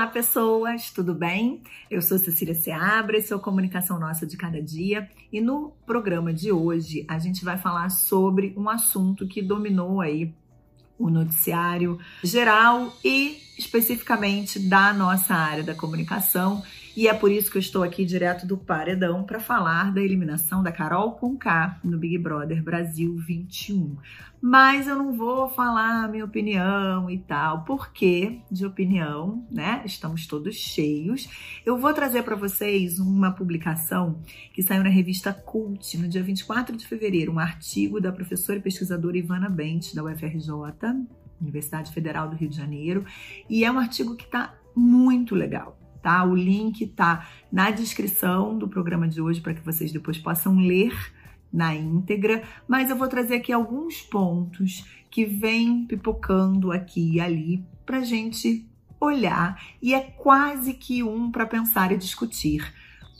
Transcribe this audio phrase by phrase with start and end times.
[0.00, 1.62] Olá, pessoas, tudo bem?
[1.90, 6.32] Eu sou Cecília Seabra, esse é o Comunicação Nossa de Cada Dia e no programa
[6.32, 10.34] de hoje a gente vai falar sobre um assunto que dominou aí
[10.98, 16.62] o noticiário geral e especificamente da nossa área da comunicação.
[16.96, 20.62] E é por isso que eu estou aqui direto do Paredão para falar da eliminação
[20.62, 23.96] da Carol Conká no Big Brother Brasil 21.
[24.42, 29.82] Mas eu não vou falar minha opinião e tal, porque de opinião, né?
[29.84, 31.28] Estamos todos cheios.
[31.64, 34.20] Eu vou trazer para vocês uma publicação
[34.52, 38.62] que saiu na revista Cult no dia 24 de fevereiro, um artigo da professora e
[38.62, 40.50] pesquisadora Ivana Bent, da UFRJ,
[41.40, 43.04] Universidade Federal do Rio de Janeiro,
[43.48, 45.79] e é um artigo que está muito legal.
[46.02, 46.24] Tá?
[46.24, 50.94] O link tá na descrição do programa de hoje para que vocês depois possam ler
[51.52, 57.64] na íntegra, mas eu vou trazer aqui alguns pontos que vêm pipocando aqui e ali
[57.84, 58.66] para gente
[59.00, 62.72] olhar e é quase que um para pensar e discutir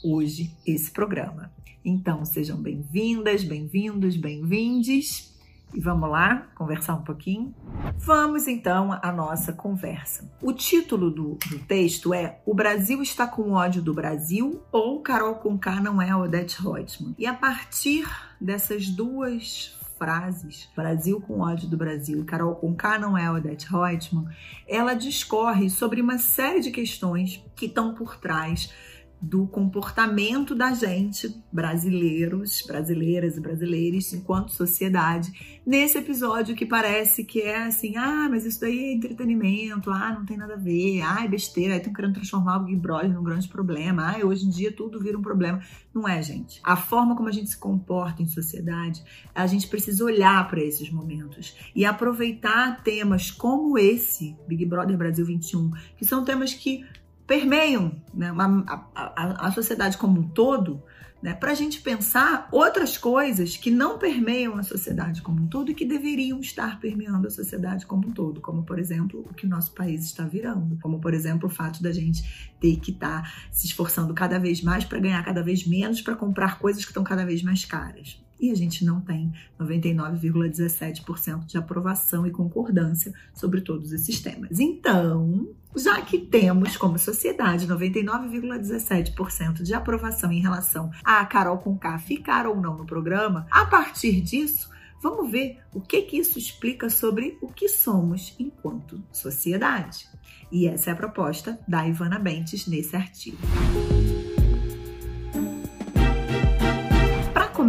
[0.04, 1.52] hoje esse programa.
[1.84, 5.29] Então sejam bem-vindas, bem-vindos, bem-vindes
[5.72, 7.54] e vamos lá conversar um pouquinho?
[7.96, 10.30] Vamos então à nossa conversa.
[10.42, 15.36] O título do, do texto é O Brasil está com ódio do Brasil ou Carol
[15.36, 17.14] Conká não é Odete Reutemann?
[17.18, 18.08] E a partir
[18.40, 24.26] dessas duas frases, Brasil com ódio do Brasil e Carol Conká não é Odete Reutemann,
[24.66, 28.72] ela discorre sobre uma série de questões que estão por trás
[29.20, 37.42] do comportamento da gente, brasileiros, brasileiras e brasileiros, enquanto sociedade, nesse episódio que parece que
[37.42, 41.22] é assim, ah, mas isso daí é entretenimento, ah, não tem nada a ver, ah,
[41.22, 44.50] é besteira, aí estão querendo transformar o Big Brother num grande problema, ah, hoje em
[44.50, 45.60] dia tudo vira um problema.
[45.92, 46.60] Não é, gente.
[46.62, 49.02] A forma como a gente se comporta em sociedade,
[49.34, 55.26] a gente precisa olhar para esses momentos e aproveitar temas como esse, Big Brother Brasil
[55.26, 56.84] 21, que são temas que
[57.30, 60.82] permeiam né, a, a, a, sociedade como um todo,
[61.22, 65.70] né, para a gente pensar outras coisas que não permeiam a sociedade como um todo
[65.70, 69.46] e que deveriam estar permeando a sociedade como um todo, como, por exemplo, o que
[69.46, 73.22] o nosso país está virando, como, por exemplo, o fato da gente ter que estar
[73.22, 76.90] tá se esforçando cada vez mais para ganhar cada vez menos para comprar coisas que
[76.90, 83.12] estão cada vez mais caras e a gente não tem 99,17% de aprovação e concordância
[83.34, 84.58] sobre todos esses temas.
[84.58, 92.46] Então, já que temos como sociedade 99,17% de aprovação em relação a Carol Conká ficar
[92.46, 94.70] ou não no programa, a partir disso,
[95.02, 100.08] vamos ver o que, que isso explica sobre o que somos enquanto sociedade.
[100.50, 103.38] E essa é a proposta da Ivana Bentes nesse artigo.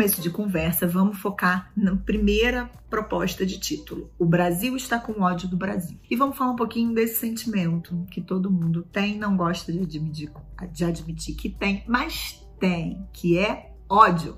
[0.02, 4.10] Começo de conversa, vamos focar na primeira proposta de título.
[4.18, 6.00] O Brasil está com ódio do Brasil.
[6.10, 10.32] E vamos falar um pouquinho desse sentimento que todo mundo tem, não gosta de admitir,
[10.72, 14.38] de admitir que tem, mas tem, que é ódio.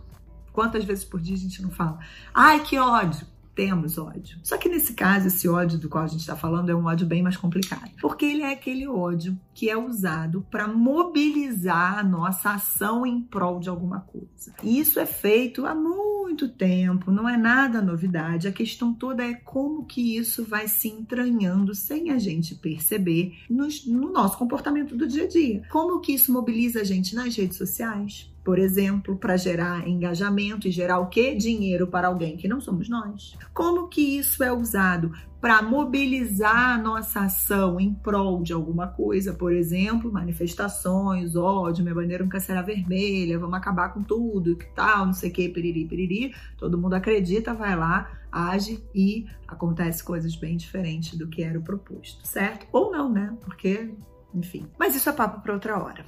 [0.52, 1.98] Quantas vezes por dia a gente não fala?
[2.34, 3.26] Ai, que ódio!
[3.56, 4.38] Temos ódio.
[4.44, 7.06] Só que nesse caso, esse ódio do qual a gente está falando é um ódio
[7.06, 12.52] bem mais complicado, porque ele é aquele ódio que é usado para mobilizar a nossa
[12.52, 14.54] ação em prol de alguma coisa.
[14.64, 18.48] E isso é feito há muito tempo, não é nada novidade.
[18.48, 23.68] A questão toda é como que isso vai se entranhando sem a gente perceber no,
[23.88, 25.64] no nosso comportamento do dia a dia.
[25.70, 30.72] Como que isso mobiliza a gente nas redes sociais, por exemplo, para gerar engajamento e
[30.72, 31.36] gerar o quê?
[31.36, 33.38] Dinheiro para alguém que não somos nós.
[33.54, 35.12] Como que isso é usado
[35.44, 41.94] para mobilizar a nossa ação em prol de alguma coisa, por exemplo, manifestações, ódio, minha
[41.94, 45.86] bandeira nunca será vermelha, vamos acabar com tudo, que tal, não sei o que, piriri,
[45.86, 46.34] piriri.
[46.58, 51.62] Todo mundo acredita, vai lá, age e acontece coisas bem diferentes do que era o
[51.62, 52.66] proposto, certo?
[52.72, 53.36] Ou não, né?
[53.42, 53.94] Porque,
[54.34, 54.66] enfim.
[54.80, 56.06] Mas isso é papo para outra hora.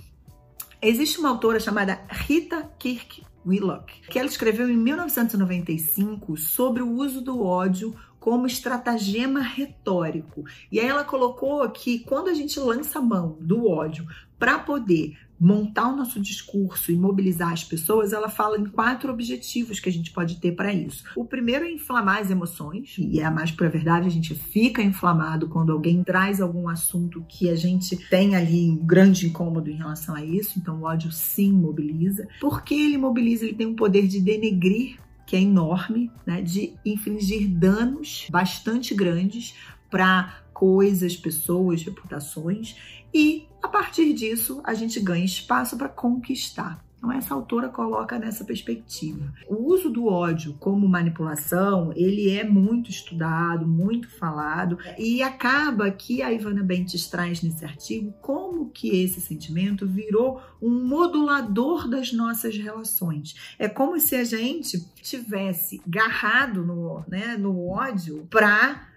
[0.81, 7.21] Existe uma autora chamada Rita Kirk Willock, que ela escreveu em 1995 sobre o uso
[7.21, 10.43] do ódio como estratagema retórico.
[10.71, 14.07] E aí ela colocou que quando a gente lança a mão do ódio
[14.39, 19.79] para poder montar o nosso discurso e mobilizar as pessoas, ela fala em quatro objetivos
[19.79, 21.03] que a gente pode ter para isso.
[21.15, 24.81] O primeiro é inflamar as emoções, e é a mais pura verdade, a gente fica
[24.81, 29.75] inflamado quando alguém traz algum assunto que a gente tem ali um grande incômodo em
[29.75, 32.27] relação a isso, então o ódio sim mobiliza.
[32.39, 33.45] Por que ele mobiliza?
[33.45, 39.55] Ele tem um poder de denegrir que é enorme, né, de infligir danos bastante grandes
[39.89, 42.75] para coisas, pessoas, reputações
[43.13, 48.45] e a partir disso a gente ganha espaço para conquistar Então essa autora coloca nessa
[48.45, 49.33] perspectiva.
[49.47, 56.21] O uso do ódio como manipulação, ele é muito estudado, muito falado e acaba que
[56.21, 62.55] a Ivana Bentes traz nesse artigo como que esse sentimento virou um modulador das nossas
[62.55, 63.33] relações.
[63.57, 68.87] É como se a gente tivesse garrado no, né, no ódio para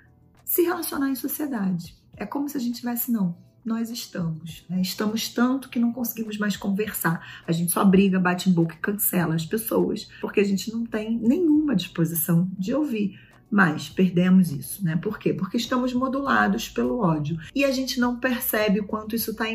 [0.45, 1.97] se relacionar em sociedade.
[2.15, 4.65] É como se a gente tivesse não nós estamos.
[4.69, 4.81] Né?
[4.81, 7.43] Estamos tanto que não conseguimos mais conversar.
[7.47, 10.85] A gente só briga, bate em boca e cancela as pessoas, porque a gente não
[10.85, 13.21] tem nenhuma disposição de ouvir.
[13.51, 14.97] Mas perdemos isso, né?
[14.97, 15.33] Por quê?
[15.33, 17.39] Porque estamos modulados pelo ódio.
[17.55, 19.49] E a gente não percebe o quanto isso está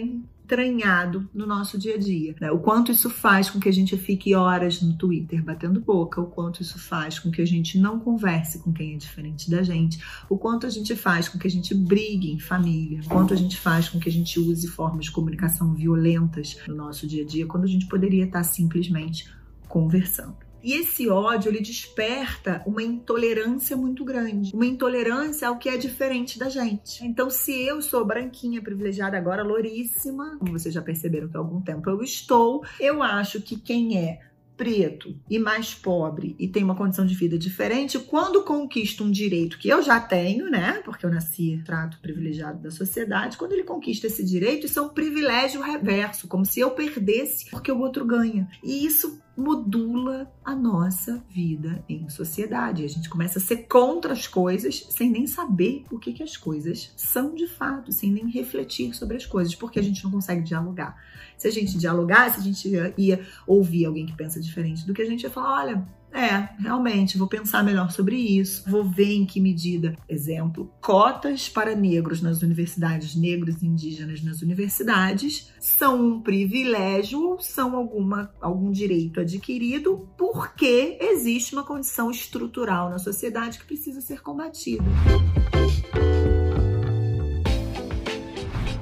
[0.44, 2.36] entranhado no nosso dia a dia.
[2.40, 2.52] Né?
[2.52, 6.28] O quanto isso faz com que a gente fique horas no Twitter batendo boca, o
[6.28, 10.04] quanto isso faz com que a gente não converse com quem é diferente da gente,
[10.30, 13.38] o quanto a gente faz com que a gente brigue em família, o quanto a
[13.38, 17.26] gente faz com que a gente use formas de comunicação violentas no nosso dia a
[17.26, 19.32] dia, quando a gente poderia estar simplesmente
[19.68, 20.43] conversando.
[20.64, 24.54] E esse ódio, ele desperta uma intolerância muito grande.
[24.54, 27.06] Uma intolerância ao que é diferente da gente.
[27.06, 31.62] Então, se eu sou branquinha, privilegiada, agora louríssima, como vocês já perceberam que há algum
[31.62, 34.20] tempo eu estou, eu acho que quem é
[34.56, 39.58] preto e mais pobre e tem uma condição de vida diferente, quando conquista um direito
[39.58, 40.82] que eu já tenho, né?
[40.86, 44.90] Porque eu nasci trato privilegiado da sociedade, quando ele conquista esse direito, isso é um
[44.90, 48.48] privilégio reverso, como se eu perdesse porque o outro ganha.
[48.64, 52.84] E isso modula a nossa vida em sociedade.
[52.84, 56.38] A gente começa a ser contra as coisas sem nem saber o que, que as
[56.38, 60.44] coisas são de fato, sem nem refletir sobre as coisas, porque a gente não consegue
[60.44, 60.96] dialogar.
[61.38, 65.02] Se a gente dialogasse, a gente ia, ia ouvir alguém que pensa diferente do que
[65.02, 69.26] a gente ia falar: olha, é, realmente, vou pensar melhor sobre isso, vou ver em
[69.26, 69.96] que medida.
[70.08, 77.40] Exemplo, cotas para negros nas universidades, negros e indígenas nas universidades, são um privilégio ou
[77.40, 84.22] são alguma, algum direito adquirido porque existe uma condição estrutural na sociedade que precisa ser
[84.22, 84.84] combatida.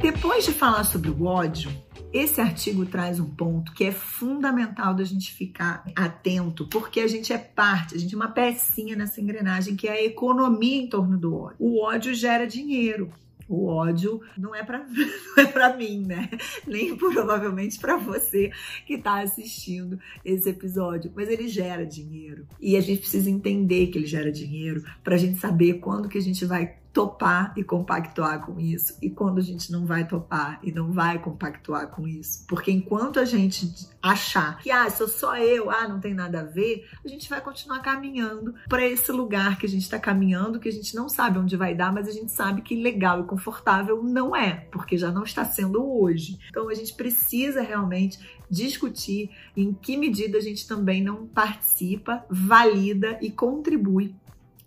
[0.01, 1.71] Depois de falar sobre o ódio,
[2.13, 7.31] esse artigo traz um ponto que é fundamental da gente ficar atento, porque a gente
[7.31, 11.17] é parte, a gente é uma pecinha nessa engrenagem que é a economia em torno
[11.17, 11.55] do ódio.
[11.59, 13.11] O ódio gera dinheiro.
[13.47, 14.85] O ódio não é para
[15.37, 16.29] é para mim, né?
[16.65, 18.49] Nem provavelmente para você
[18.85, 22.47] que está assistindo esse episódio, mas ele gera dinheiro.
[22.61, 26.17] E a gente precisa entender que ele gera dinheiro para a gente saber quando que
[26.17, 30.59] a gente vai topar e compactuar com isso e quando a gente não vai topar
[30.61, 32.45] e não vai compactuar com isso.
[32.47, 36.43] Porque enquanto a gente achar que ah, sou só eu, ah, não tem nada a
[36.43, 40.67] ver, a gente vai continuar caminhando para esse lugar que a gente está caminhando, que
[40.67, 44.03] a gente não sabe onde vai dar, mas a gente sabe que legal e confortável
[44.03, 46.39] não é, porque já não está sendo hoje.
[46.49, 53.17] Então a gente precisa realmente discutir em que medida a gente também não participa, valida
[53.21, 54.13] e contribui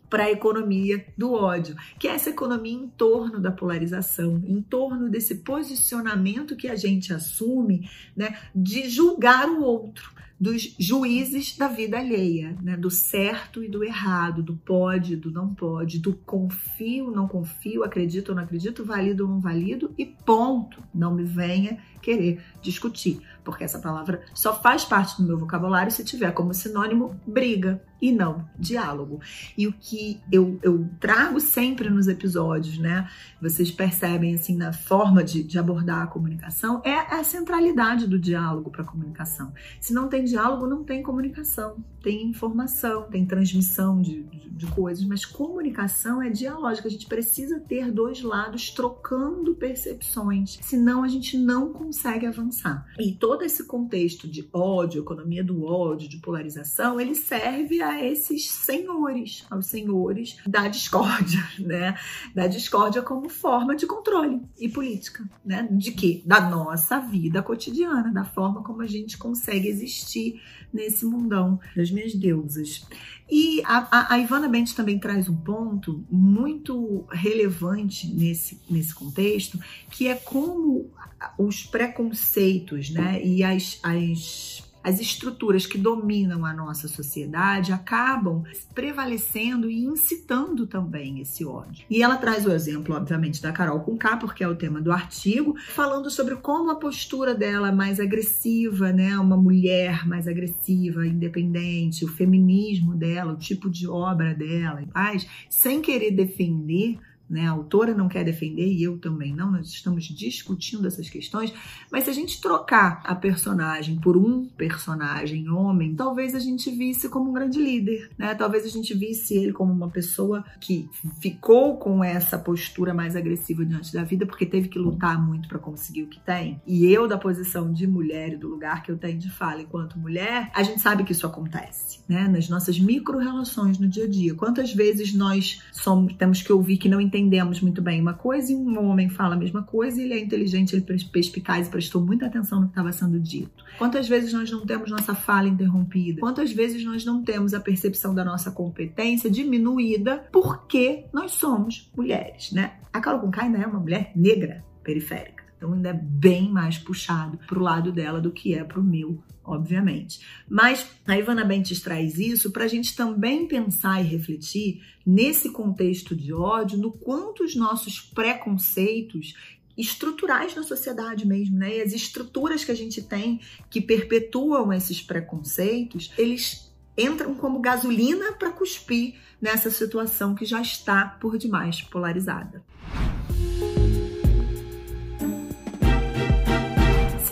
[0.09, 5.09] para a economia do ódio, que é essa economia em torno da polarização, em torno
[5.09, 11.99] desse posicionamento que a gente assume, né, de julgar o outro, dos juízes da vida
[11.99, 17.29] alheia, né, do certo e do errado, do pode, do não pode, do confio, não
[17.29, 20.83] confio, acredito ou não acredito, valido ou não valido e ponto.
[20.93, 26.05] Não me venha querer discutir, porque essa palavra só faz parte do meu vocabulário se
[26.05, 29.19] tiver como sinônimo briga e não diálogo.
[29.57, 33.09] E o que eu, eu trago sempre nos episódios, né?
[33.41, 38.71] Vocês percebem assim na forma de, de abordar a comunicação é a centralidade do diálogo
[38.71, 39.55] para a comunicação.
[39.81, 45.03] Se não tem diálogo, não tem comunicação, tem informação, tem transmissão de, de, de coisas,
[45.07, 46.89] mas comunicação é dialógica.
[46.89, 52.87] A gente precisa ter dois lados trocando percepções, senão a gente não consegue avançar.
[52.99, 58.51] E todo esse contexto de ódio, economia do ódio, de polarização, ele serve a esses
[58.51, 61.99] senhores, aos senhores da discórdia, né?
[62.35, 65.69] Da discórdia como forma de controle e política, né?
[65.71, 66.23] De quê?
[66.25, 70.41] Da nossa vida cotidiana, da forma como a gente consegue existir
[70.73, 72.87] nesse mundão das minhas deusas.
[73.31, 79.59] E a, a, a Ivana Bentes também traz um ponto muito relevante nesse, nesse contexto,
[79.91, 80.91] que é como
[81.39, 89.71] os preconceitos né, e as, as as estruturas que dominam a nossa sociedade acabam prevalecendo
[89.71, 91.87] e incitando também esse ódio.
[91.89, 95.57] E ela traz o exemplo, obviamente, da Carol Conká, porque é o tema do artigo,
[95.71, 102.09] falando sobre como a postura dela mais agressiva, né, uma mulher mais agressiva, independente, o
[102.09, 107.47] feminismo dela, o tipo de obra dela, e paz, sem querer defender né?
[107.47, 111.53] A autora não quer defender e eu também não, nós estamos discutindo essas questões,
[111.91, 117.09] mas se a gente trocar a personagem por um personagem homem, talvez a gente visse
[117.09, 118.35] como um grande líder, né?
[118.35, 120.89] Talvez a gente visse ele como uma pessoa que
[121.21, 125.59] ficou com essa postura mais agressiva diante da vida porque teve que lutar muito para
[125.59, 126.61] conseguir o que tem.
[126.67, 129.99] E eu da posição de mulher e do lugar que eu tenho de fala enquanto
[129.99, 132.29] mulher, a gente sabe que isso acontece, né?
[132.29, 134.35] Nas nossas micro-relações no dia a dia.
[134.35, 138.57] Quantas vezes nós somos, temos que ouvir que não entendemos muito bem uma coisa e
[138.57, 142.05] um homem fala a mesma coisa e ele é inteligente, ele é perspicaz e prestou
[142.05, 143.65] muita atenção no que estava sendo dito.
[143.79, 146.21] Quantas vezes nós não temos nossa fala interrompida?
[146.21, 152.51] Quantas vezes nós não temos a percepção da nossa competência diminuída porque nós somos mulheres,
[152.53, 152.75] né?
[152.93, 155.34] A Carol Conká ainda é uma mulher negra periférica.
[155.65, 158.85] Então ainda é bem mais puxado para o lado dela do que é para o
[158.85, 160.21] meu, obviamente.
[160.47, 166.15] Mas a Ivana Bentes traz isso para a gente também pensar e refletir nesse contexto
[166.15, 169.33] de ódio, no quanto os nossos preconceitos
[169.75, 171.79] estruturais na sociedade mesmo, né?
[171.79, 173.41] E as estruturas que a gente tem
[173.71, 181.07] que perpetuam esses preconceitos, eles entram como gasolina para cuspir nessa situação que já está
[181.07, 182.63] por demais polarizada.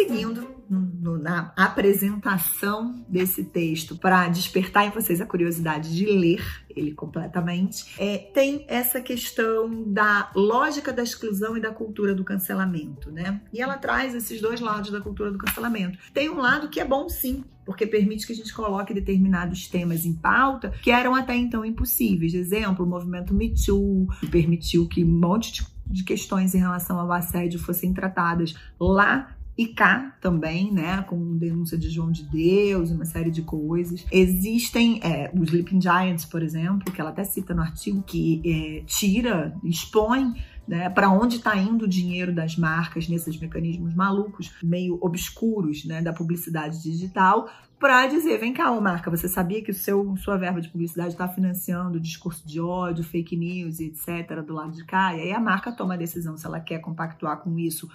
[0.07, 6.43] Seguindo no, na apresentação desse texto para despertar em vocês a curiosidade de ler
[6.75, 13.11] ele completamente, é, tem essa questão da lógica da exclusão e da cultura do cancelamento,
[13.11, 13.43] né?
[13.53, 15.99] E ela traz esses dois lados da cultura do cancelamento.
[16.15, 20.07] Tem um lado que é bom sim, porque permite que a gente coloque determinados temas
[20.07, 22.33] em pauta que eram até então impossíveis.
[22.33, 26.99] Exemplo, o movimento Me Too, que permitiu que um monte de, de questões em relação
[26.99, 32.91] ao assédio fossem tratadas lá e cá também, né, com denúncia de João de Deus,
[32.91, 34.05] uma série de coisas.
[34.11, 38.85] Existem é, os Sleeping Giants, por exemplo, que ela até cita no artigo, que é,
[38.87, 40.33] tira, expõe
[40.67, 46.01] né, para onde está indo o dinheiro das marcas nesses mecanismos malucos, meio obscuros né,
[46.01, 50.61] da publicidade digital, para dizer, vem cá, marca, você sabia que o seu sua verba
[50.61, 54.41] de publicidade está financiando o discurso de ódio, fake news etc.
[54.47, 55.15] do lado de cá?
[55.17, 57.91] E aí a marca toma a decisão se ela quer compactuar com isso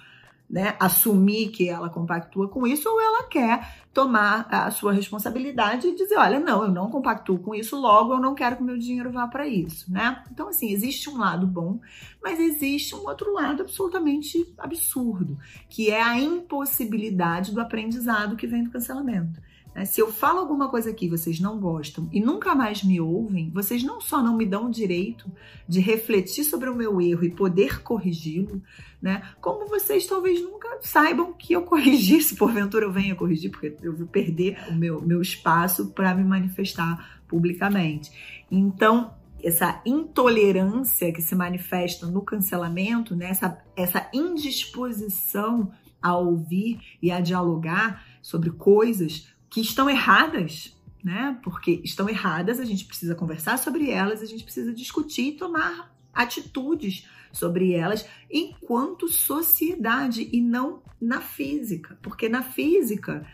[0.48, 5.94] né, assumir que ela compactua com isso ou ela quer tomar a sua responsabilidade e
[5.94, 9.10] dizer, olha, não, eu não compactuo com isso, logo eu não quero que meu dinheiro
[9.10, 10.22] vá para isso, né?
[10.32, 11.78] Então assim, existe um lado bom,
[12.22, 15.38] mas existe um outro lado absolutamente absurdo,
[15.68, 19.40] que é a impossibilidade do aprendizado que vem do cancelamento.
[19.78, 19.84] Né?
[19.84, 23.84] Se eu falo alguma coisa aqui vocês não gostam e nunca mais me ouvem, vocês
[23.84, 25.30] não só não me dão o direito
[25.68, 28.60] de refletir sobre o meu erro e poder corrigi-lo,
[29.00, 29.22] né?
[29.40, 33.96] Como vocês talvez nunca saibam que eu corrigi, se porventura eu venha corrigir, porque eu
[33.96, 38.10] vou perder o meu, meu espaço para me manifestar publicamente.
[38.50, 43.30] Então, essa intolerância que se manifesta no cancelamento, né?
[43.30, 45.70] essa, essa indisposição
[46.02, 51.38] a ouvir e a dialogar sobre coisas que estão erradas, né?
[51.42, 55.94] Porque estão erradas, a gente precisa conversar sobre elas, a gente precisa discutir e tomar
[56.12, 63.24] atitudes sobre elas enquanto sociedade e não na física, porque na física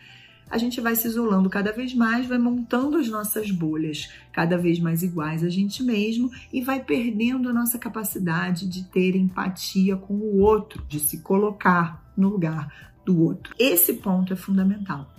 [0.50, 4.78] a gente vai se isolando cada vez mais, vai montando as nossas bolhas cada vez
[4.78, 10.14] mais iguais a gente mesmo e vai perdendo a nossa capacidade de ter empatia com
[10.14, 13.54] o outro, de se colocar no lugar do outro.
[13.59, 15.11] Esse ponto é fundamental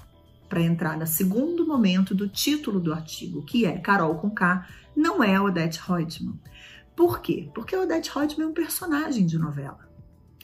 [0.47, 5.23] para entrar no segundo momento do título do artigo, que é Carol com K, não
[5.23, 6.39] é Odette Reutemann.
[6.95, 7.49] Por quê?
[7.53, 9.85] Porque Odette Reutemann é um personagem de novela.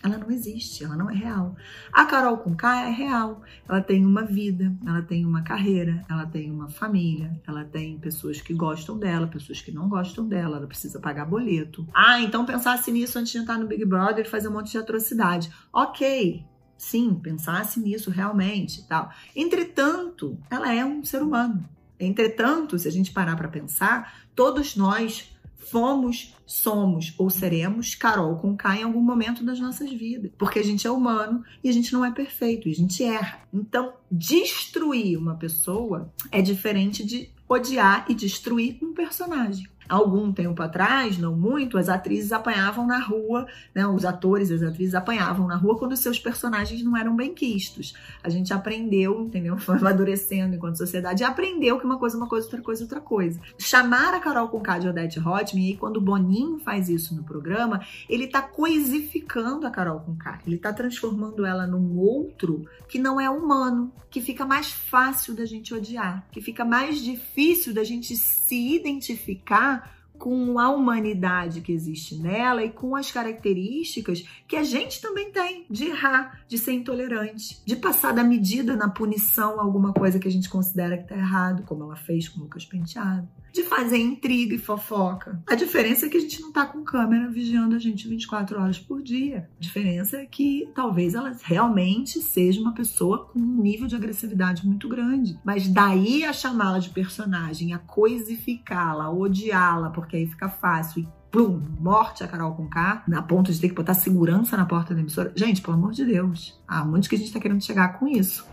[0.04, 1.56] Ela não existe, ela não é real.
[1.94, 3.44] A Carol com K é real.
[3.70, 8.42] Ela tem uma vida, ela tem uma carreira, ela tem uma família, ela tem pessoas
[8.42, 11.88] que gostam dela, pessoas que não gostam dela, ela precisa pagar boleto.
[11.94, 14.80] Ah, então pensasse nisso antes de entrar no Big Brother e fazer um monte de
[14.80, 15.52] atrocidade.
[15.72, 16.44] Ok,
[16.82, 19.12] sim, pensasse nisso realmente, tal.
[19.36, 21.64] Entretanto, ela é um ser humano.
[22.00, 28.58] Entretanto, se a gente parar para pensar, todos nós fomos, somos ou seremos Carol com
[28.58, 31.94] K em algum momento das nossas vidas, porque a gente é humano e a gente
[31.94, 33.42] não é perfeito, e a gente erra.
[33.54, 41.18] Então, destruir uma pessoa é diferente de odiar e destruir um personagem algum tempo atrás,
[41.18, 43.46] não muito, as atrizes apanhavam na rua,
[43.76, 43.86] né?
[43.86, 47.94] Os atores e as atrizes apanhavam na rua quando seus personagens não eram bem quistos.
[48.24, 49.58] A gente aprendeu, entendeu?
[49.60, 52.86] Foi amadurecendo enquanto sociedade e aprendeu que uma coisa é uma coisa, outra coisa é
[52.86, 53.42] outra coisa.
[53.58, 57.82] Chamar a Carol Conká de Odette Hotman, e quando o Boninho faz isso no programa,
[58.08, 60.40] ele tá coisificando a Carol Conká.
[60.48, 65.46] Ele tá transformando ela num outro que não é humano, que fica mais fácil da
[65.46, 69.81] gente odiar, que fica mais difícil da gente se identificar
[70.22, 75.66] com a humanidade que existe nela e com as características que a gente também tem
[75.68, 80.32] de errar, de ser intolerante, de passar da medida na punição alguma coisa que a
[80.32, 84.56] gente considera que tá errado, como ela fez com o Lucas Penteado, de fazer intriga
[84.56, 85.42] e fofoca.
[85.48, 88.80] A diferença é que a gente não tá com câmera vigiando a gente 24 horas
[88.80, 89.50] por dia.
[89.58, 94.66] A diferença é que talvez ela realmente seja uma pessoa com um nível de agressividade
[94.66, 100.50] muito grande, mas daí a chamá-la de personagem, a coisificá-la, odiá-la, porque porque aí fica
[100.50, 101.04] fácil.
[101.04, 104.66] E plum, morte a Carol com K, na ponto de ter que botar segurança na
[104.66, 105.32] porta da emissora.
[105.34, 108.46] Gente, pelo amor de Deus, muito que a gente tá querendo chegar com isso.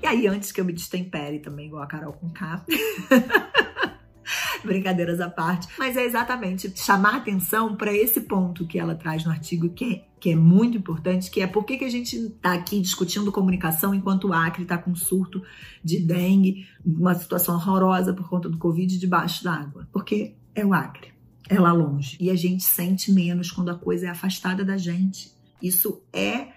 [0.00, 2.64] E aí, antes que eu me destempere também, igual a Carol com K.
[4.68, 5.68] Brincadeiras à parte.
[5.78, 10.04] Mas é exatamente chamar atenção para esse ponto que ela traz no artigo, que é,
[10.18, 13.94] que é muito importante, que é por que, que a gente está aqui discutindo comunicação
[13.94, 15.42] enquanto o Acre está com surto
[15.82, 19.88] de dengue, uma situação horrorosa por conta do Covid debaixo d'água.
[19.92, 21.12] Porque é o Acre,
[21.48, 22.16] é lá longe.
[22.20, 25.30] E a gente sente menos quando a coisa é afastada da gente.
[25.62, 26.48] Isso é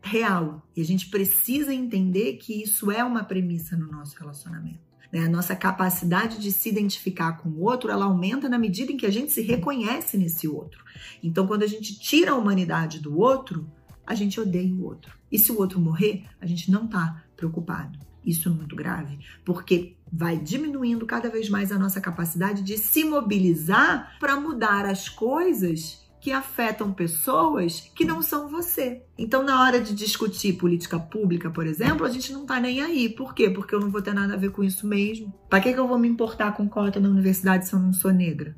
[0.00, 0.62] real.
[0.76, 4.87] E a gente precisa entender que isso é uma premissa no nosso relacionamento.
[5.12, 5.20] Né?
[5.20, 9.06] A nossa capacidade de se identificar com o outro, ela aumenta na medida em que
[9.06, 10.84] a gente se reconhece nesse outro.
[11.22, 13.66] Então, quando a gente tira a humanidade do outro,
[14.06, 15.12] a gente odeia o outro.
[15.30, 17.98] E se o outro morrer, a gente não está preocupado.
[18.24, 23.04] Isso é muito grave, porque vai diminuindo cada vez mais a nossa capacidade de se
[23.04, 29.02] mobilizar para mudar as coisas que afetam pessoas que não são você.
[29.16, 33.08] Então, na hora de discutir política pública, por exemplo, a gente não tá nem aí.
[33.08, 33.50] Por quê?
[33.50, 35.32] Porque eu não vou ter nada a ver com isso mesmo.
[35.48, 38.12] Para que, que eu vou me importar com cota na universidade se eu não sou
[38.12, 38.56] negra?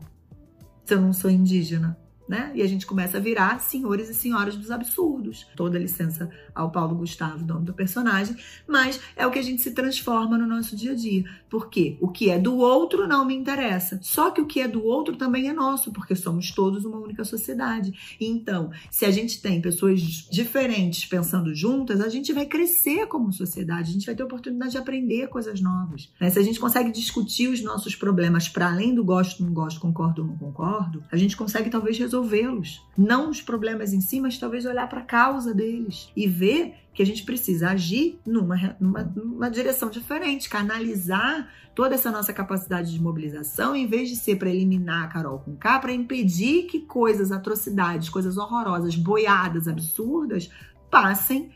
[0.85, 1.97] Se eu não sou indígena?
[2.31, 2.53] Né?
[2.55, 5.49] E a gente começa a virar senhores e senhoras dos absurdos.
[5.57, 8.37] Toda licença ao Paulo Gustavo, dono do personagem,
[8.69, 11.25] mas é o que a gente se transforma no nosso dia a dia.
[11.51, 13.99] Porque o que é do outro não me interessa.
[14.01, 17.25] Só que o que é do outro também é nosso, porque somos todos uma única
[17.25, 17.93] sociedade.
[18.21, 23.91] Então, se a gente tem pessoas diferentes pensando juntas, a gente vai crescer como sociedade,
[23.91, 26.09] a gente vai ter oportunidade de aprender coisas novas.
[26.21, 26.31] Né?
[26.31, 30.25] Se a gente consegue discutir os nossos problemas para além do gosto, não gosto, concordo
[30.25, 32.87] não concordo, a gente consegue talvez resolver resolvê-los.
[32.97, 37.03] Não os problemas em si, mas talvez olhar para a causa deles e ver que
[37.03, 43.01] a gente precisa agir numa, numa, numa, direção diferente, canalizar toda essa nossa capacidade de
[43.01, 47.33] mobilização, em vez de ser para eliminar a Carol com K, para impedir que coisas,
[47.33, 50.51] atrocidades, coisas horrorosas, boiadas, absurdas,
[50.91, 51.51] passem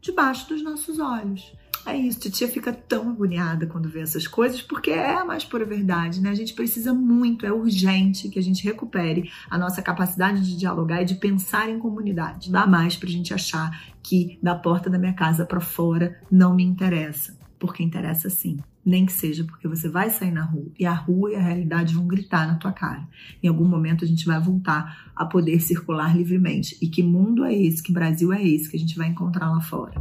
[0.00, 1.52] debaixo dos nossos olhos.
[1.86, 5.64] É isso, titia fica tão agoniada quando vê essas coisas, porque é a mais pura
[5.64, 6.30] verdade, né?
[6.30, 11.02] A gente precisa muito, é urgente que a gente recupere a nossa capacidade de dialogar
[11.02, 12.50] e de pensar em comunidade.
[12.50, 13.70] Dá mais pra gente achar
[14.02, 18.58] que da porta da minha casa para fora não me interessa, porque interessa sim.
[18.84, 21.94] Nem que seja porque você vai sair na rua e a rua e a realidade
[21.94, 23.06] vão gritar na tua cara.
[23.42, 26.78] Em algum momento a gente vai voltar a poder circular livremente.
[26.80, 29.60] E que mundo é esse, que Brasil é esse que a gente vai encontrar lá
[29.60, 29.92] fora?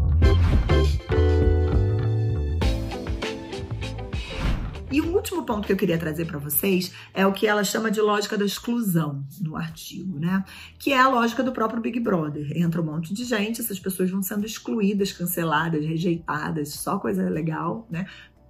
[4.89, 7.91] E o último ponto que eu queria trazer para vocês é o que ela chama
[7.91, 10.45] de lógica da exclusão no artigo, né?
[10.79, 12.51] Que é a lógica do próprio Big Brother.
[12.55, 17.85] Entra um monte de gente, essas pessoas vão sendo excluídas, canceladas, rejeitadas, só coisa legal,
[17.89, 18.05] né?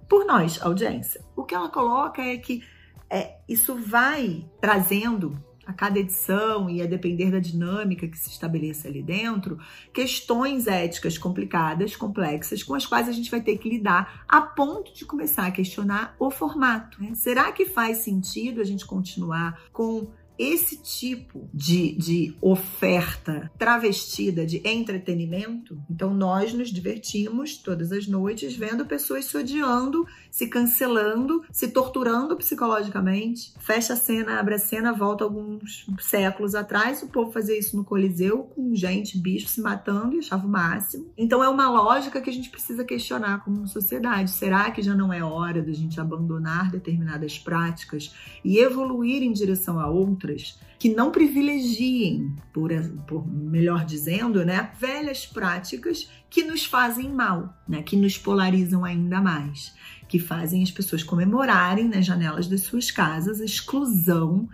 [0.08, 1.20] Por nós, audiência.
[1.34, 2.62] O que ela coloca é que
[3.10, 8.88] é, isso vai trazendo a cada edição e a depender da dinâmica que se estabeleça
[8.88, 9.58] ali dentro,
[9.92, 14.94] questões éticas complicadas, complexas, com as quais a gente vai ter que lidar a ponto
[14.94, 17.02] de começar a questionar o formato.
[17.02, 17.14] Né?
[17.14, 24.62] Será que faz sentido a gente continuar com esse tipo de, de oferta travestida de
[24.64, 31.68] entretenimento, então nós nos divertimos todas as noites vendo pessoas se odiando, se cancelando, se
[31.68, 33.52] torturando psicologicamente.
[33.58, 37.84] Fecha a cena, abre a cena, volta alguns séculos atrás, o povo fazia isso no
[37.84, 41.10] Coliseu com gente, bicho se matando e achava o máximo.
[41.16, 44.30] Então é uma lógica que a gente precisa questionar como sociedade.
[44.30, 49.80] Será que já não é hora da gente abandonar determinadas práticas e evoluir em direção
[49.80, 50.27] a outras?
[50.28, 52.70] Outras que não privilegiem, por,
[53.06, 59.20] por, melhor dizendo, né, velhas práticas que nos fazem mal, né, que nos polarizam ainda
[59.20, 59.74] mais,
[60.08, 64.48] que fazem as pessoas comemorarem nas janelas das suas casas a exclusão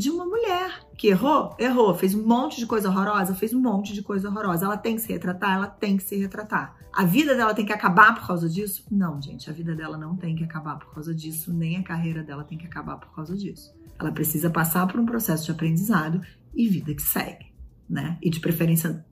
[0.00, 3.92] de uma mulher que errou, errou, fez um monte de coisa horrorosa, fez um monte
[3.92, 4.64] de coisa horrorosa.
[4.64, 6.74] Ela tem que se retratar, ela tem que se retratar.
[6.90, 8.82] A vida dela tem que acabar por causa disso?
[8.90, 12.22] Não, gente, a vida dela não tem que acabar por causa disso, nem a carreira
[12.22, 13.74] dela tem que acabar por causa disso.
[13.98, 16.22] Ela precisa passar por um processo de aprendizado
[16.54, 17.52] e vida que segue,
[17.86, 18.16] né?
[18.22, 19.04] E de preferência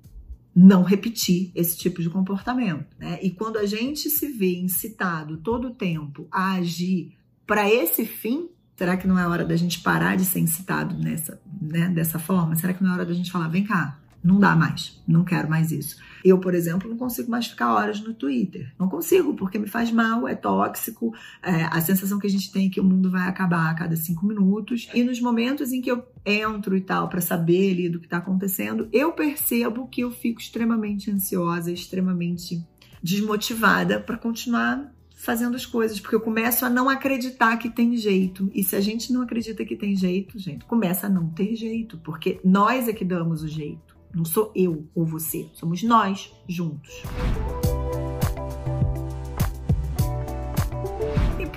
[0.56, 2.86] não repetir esse tipo de comportamento.
[2.98, 3.18] Né?
[3.22, 7.14] E quando a gente se vê incitado todo o tempo a agir
[7.46, 8.48] para esse fim,
[8.78, 12.54] será que não é hora da gente parar de ser incitado nessa, né, dessa forma?
[12.54, 15.50] Será que não é hora da gente falar, vem cá, não dá mais, não quero
[15.50, 15.96] mais isso.
[16.24, 18.72] Eu, por exemplo, não consigo mais ficar horas no Twitter.
[18.78, 21.12] Não consigo, porque me faz mal, é tóxico.
[21.42, 23.96] É, a sensação que a gente tem é que o mundo vai acabar a cada
[23.96, 24.88] cinco minutos.
[24.94, 28.18] E nos momentos em que eu entro e tal, para saber ali do que está
[28.18, 32.64] acontecendo, eu percebo que eu fico extremamente ansiosa, extremamente
[33.02, 34.92] desmotivada para continuar
[35.28, 38.50] fazendo as coisas, porque eu começo a não acreditar que tem jeito.
[38.54, 41.98] E se a gente não acredita que tem jeito, gente, começa a não ter jeito,
[41.98, 43.94] porque nós é que damos o jeito.
[44.14, 47.02] Não sou eu ou você, somos nós juntos.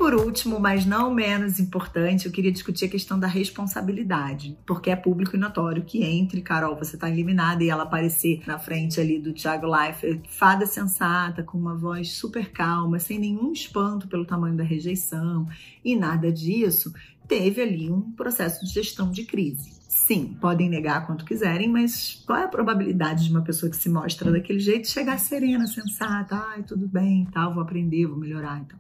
[0.02, 4.96] Por último, mas não menos importante, eu queria discutir a questão da responsabilidade, porque é
[4.96, 9.20] público e notório que entre Carol, você está eliminada e ela aparecer na frente ali
[9.20, 14.58] do Thiago Life, fada sensata, com uma voz super calma, sem nenhum espanto pelo tamanho
[14.58, 15.48] da rejeição
[15.86, 16.92] e nada disso,
[17.28, 19.72] teve ali um processo de gestão de crise.
[19.88, 23.88] Sim, podem negar quanto quiserem, mas qual é a probabilidade de uma pessoa que se
[23.88, 28.80] mostra daquele jeito chegar serena, sensata, ai, tudo bem, tal, vou aprender, vou melhorar, então.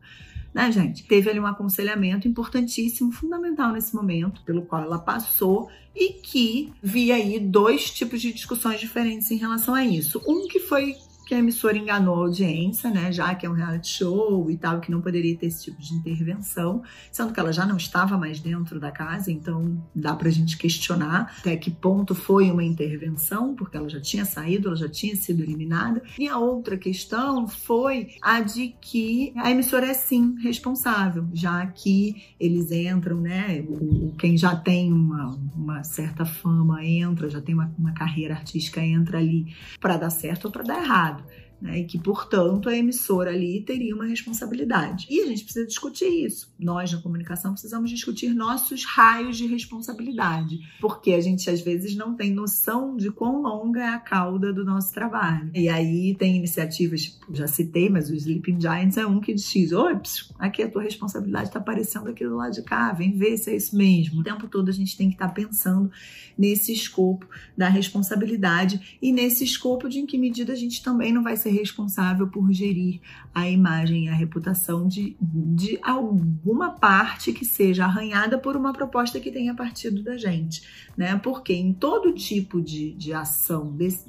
[0.54, 1.04] Né, gente?
[1.06, 7.16] Teve ali um aconselhamento importantíssimo, fundamental nesse momento, pelo qual ela passou e que via
[7.16, 10.22] aí dois tipos de discussões diferentes em relação a isso.
[10.28, 10.96] Um que foi
[11.32, 13.10] que a emissora enganou a audiência, né?
[13.10, 15.94] Já que é um reality show e tal, que não poderia ter esse tipo de
[15.94, 20.58] intervenção, sendo que ela já não estava mais dentro da casa, então dá pra gente
[20.58, 25.15] questionar até que ponto foi uma intervenção, porque ela já tinha saído, ela já tinha
[25.15, 26.04] sido eliminada.
[26.20, 32.24] E a outra questão foi a de que a emissora é sim responsável, já que
[32.38, 33.62] eles entram, né?
[33.70, 38.82] O, quem já tem uma, uma certa fama entra, já tem uma, uma carreira artística
[38.82, 41.21] entra ali para dar certo ou para dar errado
[41.62, 41.80] né?
[41.80, 45.08] E que, portanto, a emissora ali teria uma responsabilidade.
[45.10, 46.52] E a gente precisa discutir isso.
[46.60, 52.15] Nós, na comunicação, precisamos discutir nossos raios de responsabilidade, porque a gente, às vezes, não
[52.15, 55.52] tem noção de quão longa é a cauda do nosso trabalho.
[55.54, 59.71] E aí tem iniciativas, tipo, já citei, mas o Sleeping Giants é um que diz:
[59.71, 63.52] ops, aqui a tua responsabilidade está aparecendo aqui do lado de cá, vem ver se
[63.52, 64.21] é isso mesmo.
[64.21, 65.91] O tempo todo a gente tem que estar tá pensando
[66.38, 71.24] nesse escopo da responsabilidade e nesse escopo de em que medida a gente também não
[71.24, 73.02] vai ser responsável por gerir
[73.34, 79.20] a imagem e a reputação de, de alguma parte que seja arranhada por uma proposta
[79.20, 80.64] que tenha partido da gente,
[80.98, 81.18] né?
[81.18, 84.08] Porque em todo tipo de, de ação desse,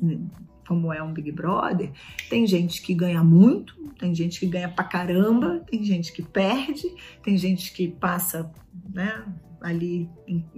[0.67, 1.91] como é um Big Brother,
[2.31, 6.87] tem gente que ganha muito, tem gente que ganha pra caramba, tem gente que perde,
[7.23, 8.51] tem gente que passa,
[8.93, 9.25] né,
[9.63, 10.09] ali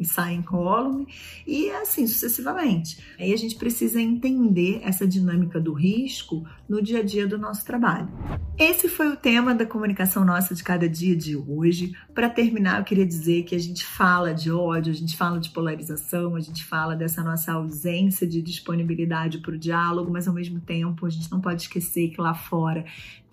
[0.03, 1.07] sai incólume,
[1.47, 2.99] e assim sucessivamente.
[3.19, 7.65] Aí a gente precisa entender essa dinâmica do risco no dia a dia do nosso
[7.65, 8.09] trabalho.
[8.59, 11.93] Esse foi o tema da comunicação nossa de cada dia de hoje.
[12.15, 15.51] Para terminar, eu queria dizer que a gente fala de ódio, a gente fala de
[15.51, 20.61] polarização, a gente fala dessa nossa ausência de disponibilidade para o diálogo, mas ao mesmo
[20.61, 22.85] tempo a gente não pode esquecer que lá fora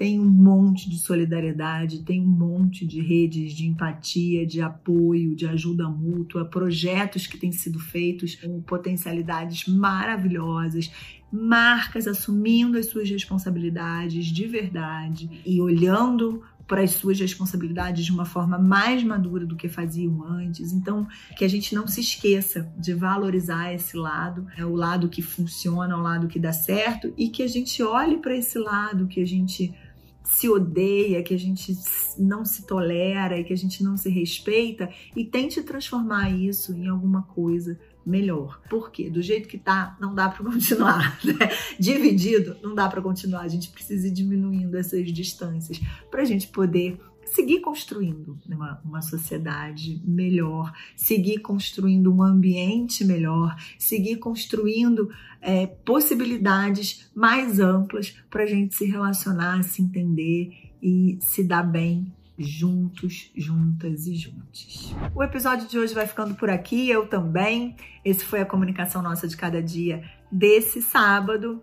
[0.02, 5.46] tem um monte de solidariedade, tem um monte de redes de empatia, de apoio, de
[5.46, 10.92] ajuda mútua, projetos que têm sido feitos com potencialidades maravilhosas,
[11.32, 18.26] marcas assumindo as suas responsabilidades de verdade e olhando para as suas responsabilidades de uma
[18.26, 20.72] forma mais madura do que faziam antes.
[20.72, 25.22] Então, que a gente não se esqueça de valorizar esse lado, é o lado que
[25.22, 29.22] funciona, o lado que dá certo, e que a gente olhe para esse lado, que
[29.22, 29.72] a gente
[30.24, 31.74] se odeia, que a gente
[32.18, 36.88] não se tolera e que a gente não se respeita e tente transformar isso em
[36.88, 38.62] alguma coisa melhor.
[38.70, 39.10] Por quê?
[39.10, 41.20] Do jeito que tá, não dá para continuar.
[41.24, 41.50] Né?
[41.80, 43.42] Dividido, não dá para continuar.
[43.42, 45.80] A gente precisa ir diminuindo essas distâncias
[46.10, 47.00] para a gente poder
[47.32, 55.10] seguir construindo uma, uma sociedade melhor, seguir construindo um ambiente melhor, seguir construindo
[55.42, 62.12] é, possibilidades mais amplas para a gente se relacionar, se entender e se dar bem
[62.38, 64.94] juntos, juntas e juntos.
[65.16, 67.76] O episódio de hoje vai ficando por aqui, eu também.
[68.04, 71.62] Esse foi a comunicação nossa de cada dia desse sábado.